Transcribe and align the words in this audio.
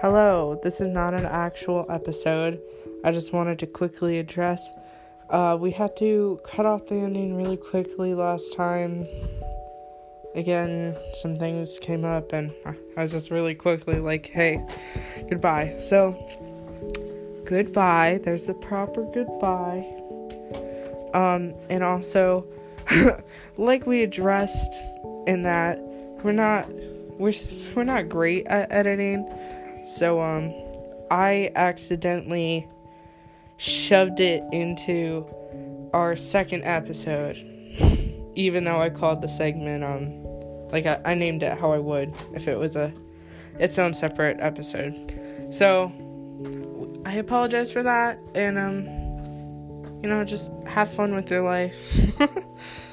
Hello, 0.00 0.58
this 0.62 0.80
is 0.80 0.88
not 0.88 1.12
an 1.12 1.26
actual 1.26 1.84
episode. 1.90 2.58
I 3.04 3.12
just 3.12 3.34
wanted 3.34 3.58
to 3.58 3.66
quickly 3.66 4.18
address. 4.18 4.70
Uh, 5.28 5.58
we 5.60 5.72
had 5.72 5.94
to 5.98 6.40
cut 6.42 6.64
off 6.64 6.86
the 6.86 6.94
ending 6.94 7.36
really 7.36 7.58
quickly 7.58 8.14
last 8.14 8.56
time. 8.56 9.06
Again, 10.34 10.96
some 11.12 11.36
things 11.36 11.78
came 11.80 12.06
up, 12.06 12.32
and 12.32 12.50
I 12.96 13.02
was 13.02 13.12
just 13.12 13.30
really 13.30 13.54
quickly 13.54 13.96
like, 13.96 14.26
hey, 14.28 14.66
goodbye. 15.28 15.76
So, 15.80 16.12
goodbye. 17.44 18.20
There's 18.24 18.46
the 18.46 18.54
proper 18.54 19.02
goodbye. 19.12 19.86
Um, 21.12 21.52
and 21.68 21.84
also, 21.84 22.46
like 23.58 23.86
we 23.86 24.02
addressed 24.02 24.80
in 25.26 25.42
that, 25.42 25.78
we're 26.24 26.32
not 26.32 26.66
we're 27.18 27.34
we're 27.76 27.84
not 27.84 28.08
great 28.08 28.46
at 28.46 28.72
editing 28.72 29.30
so 29.84 30.20
um 30.20 30.52
I 31.10 31.50
accidentally 31.56 32.68
shoved 33.56 34.20
it 34.20 34.42
into 34.52 35.26
our 35.92 36.16
second 36.16 36.64
episode 36.64 37.36
even 38.34 38.64
though 38.64 38.80
I 38.80 38.90
called 38.90 39.22
the 39.22 39.28
segment 39.28 39.84
um 39.84 40.22
like 40.70 40.86
I, 40.86 41.00
I 41.04 41.14
named 41.14 41.42
it 41.42 41.58
how 41.58 41.72
I 41.72 41.78
would 41.78 42.14
if 42.34 42.48
it 42.48 42.56
was 42.56 42.76
a 42.76 42.92
its 43.58 43.78
own 43.78 43.92
separate 43.92 44.38
episode. 44.40 44.94
So 45.50 45.92
I 47.04 47.14
apologize 47.14 47.70
for 47.70 47.82
that 47.82 48.18
and 48.34 48.58
um 48.58 48.84
you 50.02 50.08
know 50.08 50.24
just 50.24 50.52
have 50.66 50.92
fun 50.92 51.14
with 51.14 51.30
your 51.30 51.42
life. 51.42 51.76